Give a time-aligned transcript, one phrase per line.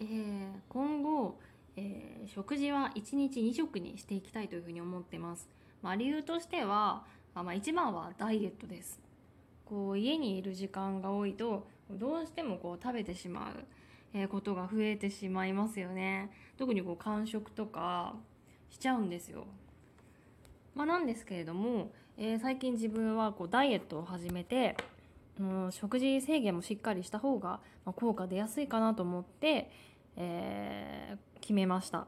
[0.00, 1.38] え、今後
[1.76, 5.48] え食事は1日2食にしていきたいというふうに思ってます。
[5.82, 7.04] まあ、理由としては、
[7.34, 9.00] まあ、一番はダイエットです。
[9.64, 13.64] こう家にいる時間が多いとどうしてもこう食べてしまう、
[14.12, 16.30] えことが増えてしまいますよね。
[16.58, 18.14] 特にこう間食とか
[18.70, 19.46] しちゃうんですよ。
[20.74, 24.76] まあ、なんですけれども、えー、最近自分はこうダイエットを始めて、
[25.68, 29.70] う、食事制限もしっかりした方が、ま、効果出やすいかなと思って、
[30.16, 32.06] えー、決めました。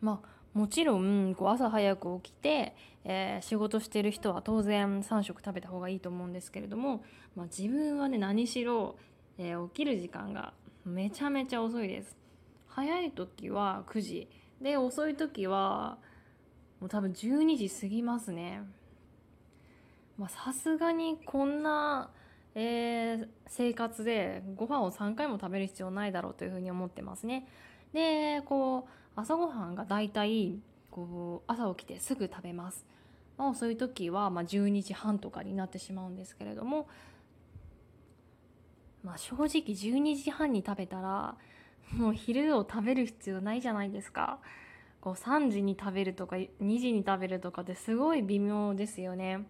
[0.00, 7.02] まあもちろんこう朝早く起きて、えー、仕事してる人は当然3食食べた方がいいと思うんですけれども、
[7.34, 8.96] まあ、自分はね何しろ、
[9.36, 10.52] えー、起きる時間が
[10.84, 12.16] めちゃめちゃ遅いです。
[12.68, 14.28] 早い時は9時。
[14.60, 15.98] で遅い時は
[16.80, 18.62] もう多分12時過ぎますね。
[20.28, 22.10] さすがにこんな、
[22.54, 27.48] えー、生活でご飯を3回も食べる必要ないだろうというふうに思ってますね。
[27.92, 30.58] でこう朝ごはんがだいたい
[30.90, 32.84] こう朝起きてすぐ食べます、
[33.36, 36.88] まあ、そういう時はま12時半とかになってしまうんですけれども、
[39.02, 41.36] まあ、正直12時半に食べたら
[41.92, 44.38] もう昼を食べる必要ないじゃないですか。
[45.00, 49.46] こう3時に食べるとか2時に食べるとかってすごい微妙ですよね。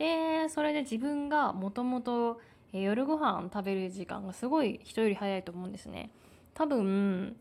[0.00, 2.40] でそれで自分がもともと
[2.72, 6.10] 夜ご飯食べる時間がすごい人より早いと思うんですね。
[6.54, 7.36] 多分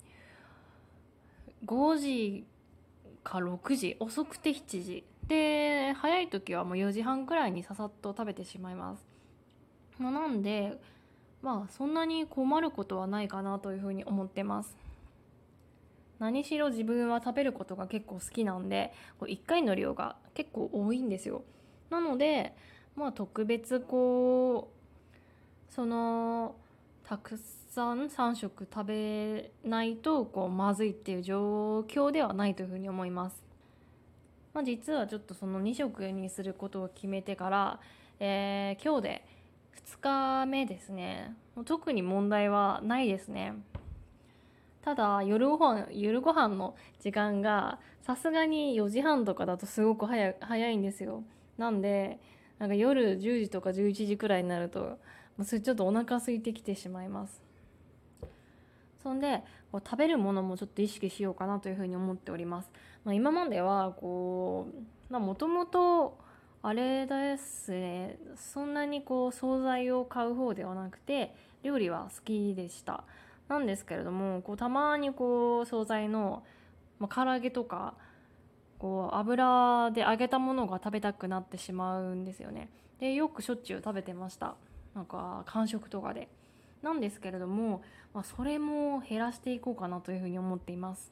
[1.65, 2.45] 5時
[3.23, 5.05] か6時遅くて7時。
[5.30, 9.05] で早い時はもう4時半くらいにささっと食べてしまいます、
[9.99, 10.81] まあ、なんで
[11.43, 14.75] まあそんなに困ることはないかなというふうに思ってます。
[16.19, 21.43] 何しろ自分は食べることが結構好きなんで1回の量が結構多いんですよ。
[21.89, 22.53] なので
[22.95, 26.55] まあ特別こうその
[27.03, 33.43] たくさん3食食べないとこうまずいっていう状況ではないというふうに思います。
[34.53, 37.80] まあ、実はちょっとその2食にすることを決めてから、
[38.19, 39.25] えー、今日で
[39.87, 41.35] 2日目ですね。
[41.65, 43.53] 特に問題はないですね。
[44.81, 51.23] ただ夜ご飯夜ご飯の時間がさすがに4時半とかだとすごく早いんですよ。
[51.59, 52.20] なんで
[52.58, 54.97] なんか夜10時とか11時くらいになると
[55.43, 57.42] それちょっとお腹空いてきてしまいます。
[59.03, 62.70] そんでこう食べるものもちょっと意識しようかなというふうに思っております、
[63.05, 64.67] まあ、今まではこ
[65.09, 66.17] うもともと
[66.61, 71.33] あれですねそんなにこう惣菜を買う方ではなくて
[71.64, 73.05] 料理は好きでした。
[73.47, 76.43] なんですけれどもこうたまにこう惣菜の、
[76.99, 77.93] まあ、唐揚げとか
[78.79, 82.69] こう油で揚げたものが食べたくなってしまうんですよね
[82.99, 84.55] でよくしょっちゅう食べてました
[84.95, 86.27] なんか間食とかで
[86.81, 87.81] なんですけれども、
[88.13, 91.11] まあ、それも減らしていこうかなというふうに思っています。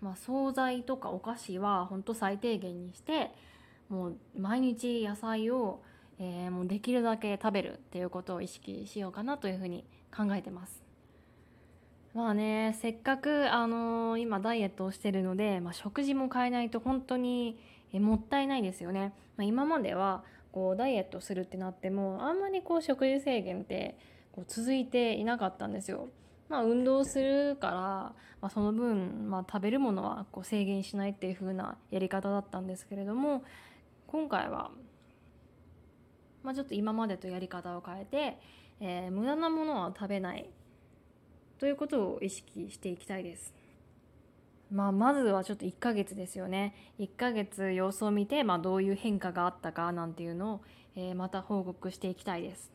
[0.00, 3.32] まあ、惣菜とかお菓子は本当最低限にして
[3.90, 5.82] もう毎日野菜を、
[6.18, 10.89] えー、もうできるだけ食べるっていうことを意識しようかなというふうに考えてます。
[12.14, 17.58] まあねせっかく、あのー、今ダイエットをしてるので、まあ、食事も変えないと本当に
[17.92, 19.12] えもったいないですよね。
[19.36, 20.22] まあ、今までは
[20.52, 23.96] こうダイエットするってなってもあんまりこう食事制限って
[24.32, 26.08] こう続いていなかったんですよ。
[26.48, 27.74] まあ、運動するから、
[28.40, 33.44] まあ、その分、まあ、食べるものはこう制限しないっていう風なやり方だったんですけれども
[34.08, 34.72] 今回は、
[36.42, 38.38] まあ、ちょっと今までとやり方を変えて、
[38.80, 40.50] えー、無駄なものは食べない
[41.60, 43.52] ということを意識していきたいです。
[44.72, 50.60] まあ、まずはちょっと1ヶ月ですよね1ヶ月様子を見て、まあ、どういう変化があったかなんていうのを、
[50.94, 52.68] えー、また報告していきたいです